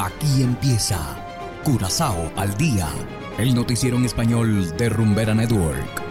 [0.00, 0.98] Aquí empieza
[1.62, 2.88] Curazao al día,
[3.36, 6.02] el noticiero en español de Rumbera Network.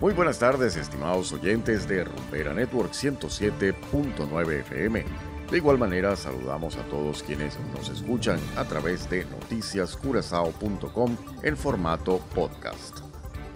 [0.00, 5.04] Muy buenas tardes, estimados oyentes de Rumbera Network 107.9 FM.
[5.50, 12.18] De igual manera, saludamos a todos quienes nos escuchan a través de noticiascurazao.com en formato
[12.34, 13.07] podcast.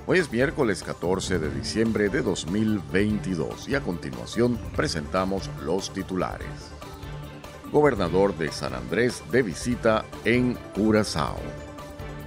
[0.05, 6.49] Hoy es miércoles 14 de diciembre de 2022 y a continuación presentamos los titulares.
[7.71, 11.39] Gobernador de San Andrés de visita en Curazao.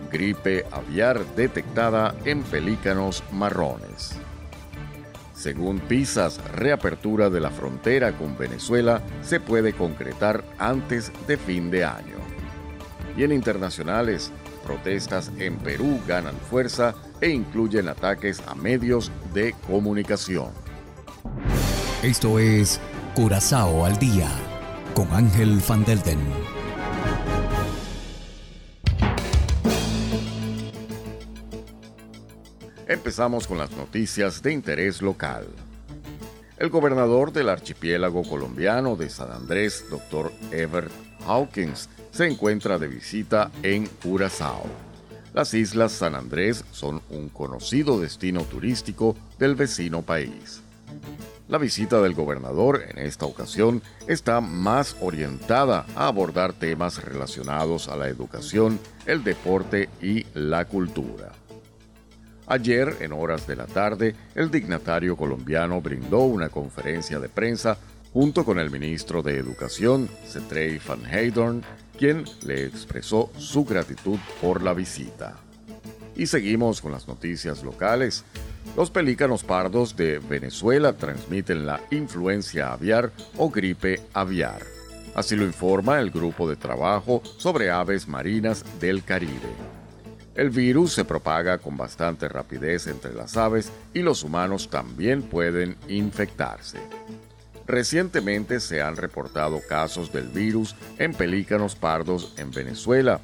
[0.10, 4.16] Gripe aviar detectada en pelícanos marrones.
[5.34, 11.84] Según PISAS, reapertura de la frontera con Venezuela se puede concretar antes de fin de
[11.84, 12.16] año.
[13.18, 14.32] Y en internacionales,
[14.66, 20.50] protestas en Perú ganan fuerza e incluyen ataques a medios de comunicación.
[22.04, 22.80] Esto es
[23.16, 24.30] Curazao al día
[24.94, 26.20] con Ángel Van Delden.
[32.88, 35.48] Empezamos con las noticias de interés local.
[36.58, 40.32] El gobernador del archipiélago colombiano de San Andrés, Dr.
[40.52, 40.92] Everett
[41.26, 44.66] Hawkins, se encuentra de visita en Curazao.
[45.36, 50.62] Las islas San Andrés son un conocido destino turístico del vecino país.
[51.50, 57.98] La visita del gobernador en esta ocasión está más orientada a abordar temas relacionados a
[57.98, 61.34] la educación, el deporte y la cultura.
[62.48, 67.78] Ayer, en horas de la tarde, el dignatario colombiano brindó una conferencia de prensa
[68.16, 71.64] junto con el ministro de Educación, Cetrey Van Heydorn,
[71.98, 75.36] quien le expresó su gratitud por la visita.
[76.16, 78.24] Y seguimos con las noticias locales.
[78.78, 84.62] Los pelícanos pardos de Venezuela transmiten la influencia aviar o gripe aviar.
[85.14, 89.52] Así lo informa el grupo de trabajo sobre aves marinas del Caribe.
[90.36, 95.76] El virus se propaga con bastante rapidez entre las aves y los humanos también pueden
[95.90, 96.80] infectarse.
[97.68, 103.20] Recientemente se han reportado casos del virus en pelícanos pardos en Venezuela.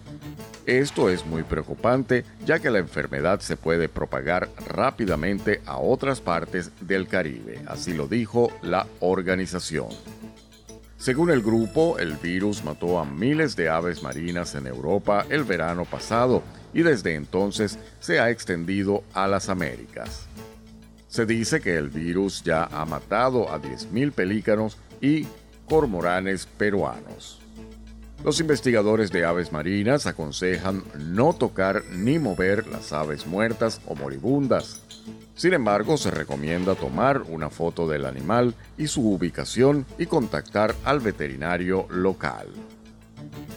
[0.65, 6.71] Esto es muy preocupante ya que la enfermedad se puede propagar rápidamente a otras partes
[6.81, 9.89] del Caribe, así lo dijo la organización.
[10.97, 15.83] Según el grupo, el virus mató a miles de aves marinas en Europa el verano
[15.83, 16.43] pasado
[16.75, 20.27] y desde entonces se ha extendido a las Américas.
[21.11, 25.27] Se dice que el virus ya ha matado a 10.000 pelícanos y
[25.67, 27.41] cormoranes peruanos.
[28.23, 34.83] Los investigadores de aves marinas aconsejan no tocar ni mover las aves muertas o moribundas.
[35.35, 41.01] Sin embargo, se recomienda tomar una foto del animal y su ubicación y contactar al
[41.01, 42.47] veterinario local.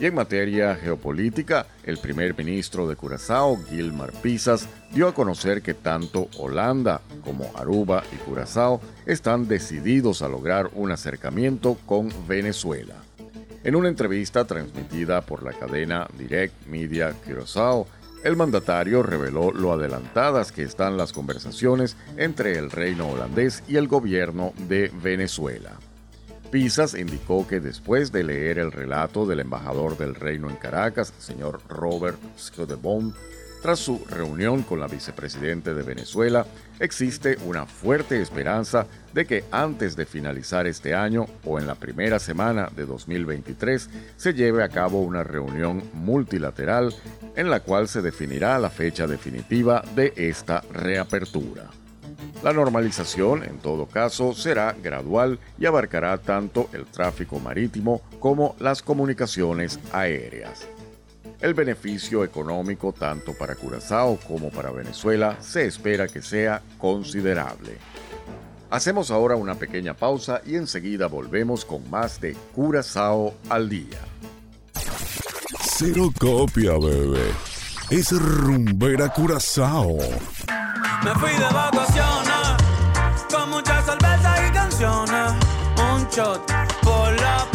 [0.01, 5.75] Y en materia geopolítica, el primer ministro de Curazao, Gilmar Pisas, dio a conocer que
[5.75, 12.95] tanto Holanda como Aruba y Curazao están decididos a lograr un acercamiento con Venezuela.
[13.65, 17.89] En una entrevista transmitida por la cadena Direct Media Curazao,
[18.23, 23.89] el mandatario reveló lo adelantadas que están las conversaciones entre el reino holandés y el
[23.89, 25.73] gobierno de Venezuela.
[26.51, 31.61] Pisas indicó que después de leer el relato del embajador del reino en Caracas, señor
[31.69, 33.13] Robert Scudebon,
[33.65, 36.45] tras su reunión con la vicepresidente de Venezuela,
[36.81, 42.19] existe una fuerte esperanza de que antes de finalizar este año o en la primera
[42.19, 43.89] semana de 2023
[44.19, 46.95] se lleve a cabo una reunión multilateral
[47.37, 51.65] en la cual se definirá la fecha definitiva de esta reapertura.
[52.43, 58.83] La normalización, en todo caso, será gradual y abarcará tanto el tráfico marítimo como las
[58.83, 60.69] comunicaciones aéreas.
[61.41, 67.79] El beneficio económico tanto para Curazao como para Venezuela se espera que sea considerable.
[68.71, 73.99] Hacemos ahora una pequeña pausa y enseguida volvemos con más de Curazao al día.
[75.61, 77.33] Cero copia, bebé.
[77.91, 79.99] Es rumbera Curazao.
[81.05, 82.65] Me fui de vacaciones
[83.31, 85.33] con mucha cerveza y canciones.
[85.93, 86.47] Un shot
[86.83, 87.47] por la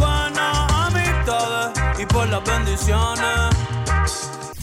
[2.39, 3.56] las bendiciones.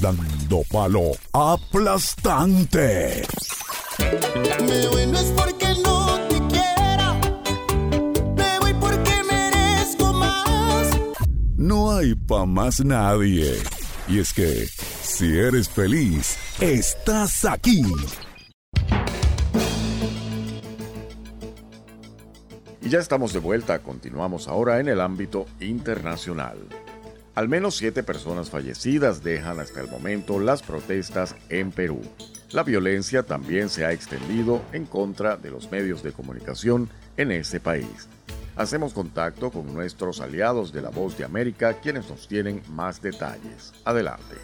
[0.01, 3.23] Dando palo aplastante.
[3.99, 7.15] Me voy no es porque no te quiera.
[8.37, 10.89] Me voy porque merezco más.
[11.57, 13.55] No hay pa' más nadie.
[14.09, 14.69] Y es que,
[15.03, 17.83] si eres feliz, estás aquí.
[22.81, 26.59] Y ya estamos de vuelta, continuamos ahora en el ámbito internacional.
[27.37, 32.01] Al menos siete personas fallecidas dejan hasta el momento las protestas en Perú.
[32.51, 36.89] La violencia también se ha extendido en contra de los medios de comunicación
[37.19, 38.09] en ese país.
[38.57, 43.75] Hacemos contacto con nuestros aliados de La Voz de América, quienes nos tienen más detalles.
[43.85, 44.37] Adelante.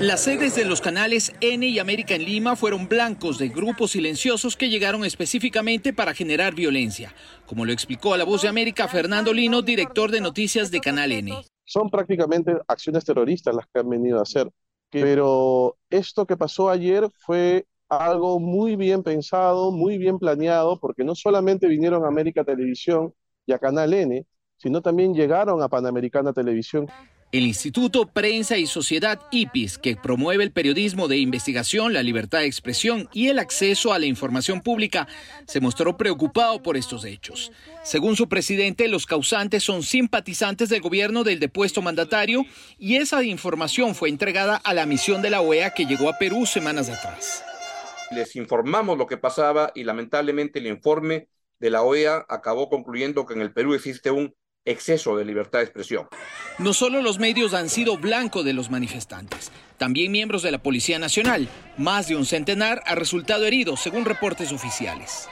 [0.00, 4.56] Las sedes de los canales N y América en Lima fueron blancos de grupos silenciosos
[4.56, 7.14] que llegaron específicamente para generar violencia,
[7.46, 11.12] como lo explicó a La Voz de América Fernando Lino, director de noticias de Canal
[11.12, 11.34] N.
[11.64, 14.48] Son prácticamente acciones terroristas las que han venido a hacer,
[14.90, 21.14] pero esto que pasó ayer fue algo muy bien pensado, muy bien planeado, porque no
[21.14, 23.12] solamente vinieron a América Televisión
[23.44, 24.24] y a Canal N,
[24.56, 26.86] sino también llegaron a Panamericana Televisión.
[27.30, 32.46] El Instituto Prensa y Sociedad IPIS, que promueve el periodismo de investigación, la libertad de
[32.46, 35.06] expresión y el acceso a la información pública,
[35.46, 37.52] se mostró preocupado por estos hechos.
[37.84, 42.46] Según su presidente, los causantes son simpatizantes del gobierno del depuesto mandatario
[42.78, 46.46] y esa información fue entregada a la misión de la OEA que llegó a Perú
[46.46, 47.44] semanas atrás.
[48.10, 51.28] Les informamos lo que pasaba y lamentablemente el informe
[51.58, 54.34] de la OEA acabó concluyendo que en el Perú existe un
[54.70, 56.08] exceso de libertad de expresión.
[56.58, 60.98] No solo los medios han sido blanco de los manifestantes, también miembros de la Policía
[60.98, 61.48] Nacional.
[61.76, 65.28] Más de un centenar ha resultado herido, según reportes oficiales.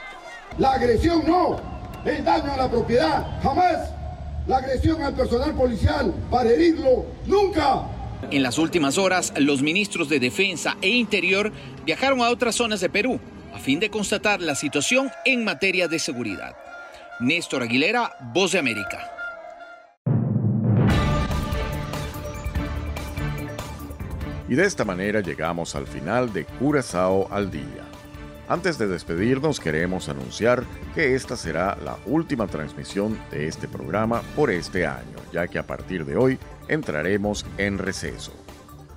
[0.57, 1.59] La agresión no,
[2.05, 3.91] el daño a la propiedad, jamás.
[4.47, 7.83] La agresión al personal policial para herirlo, nunca.
[8.31, 11.51] En las últimas horas, los ministros de Defensa e Interior
[11.85, 13.19] viajaron a otras zonas de Perú
[13.53, 16.55] a fin de constatar la situación en materia de seguridad.
[17.19, 19.16] Néstor Aguilera, Voz de América.
[24.49, 27.83] Y de esta manera llegamos al final de Curazao al Día.
[28.49, 30.63] Antes de despedirnos queremos anunciar
[30.95, 35.67] que esta será la última transmisión de este programa por este año, ya que a
[35.67, 36.39] partir de hoy
[36.69, 38.31] entraremos en receso.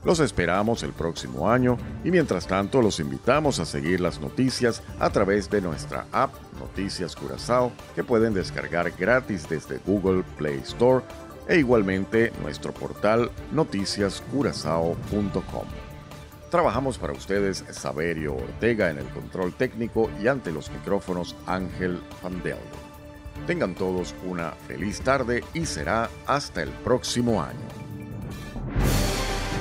[0.05, 5.11] Los esperamos el próximo año y mientras tanto los invitamos a seguir las noticias a
[5.11, 11.05] través de nuestra app Noticias Curazao que pueden descargar gratis desde Google Play Store
[11.49, 15.91] e igualmente nuestro portal noticiascurazao.com.
[16.51, 22.59] Trabajamos para ustedes Saberio Ortega en el control técnico y ante los micrófonos Ángel Pandel.
[23.47, 27.59] Tengan todos una feliz tarde y será hasta el próximo año.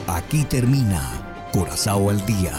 [0.08, 2.54] Aquí termina Curazao al Día,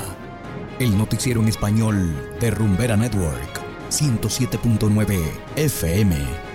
[0.79, 5.21] el noticiero en español de Rumbera Network, 107.9
[5.57, 6.50] FM.